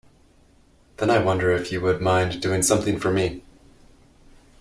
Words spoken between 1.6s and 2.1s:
you would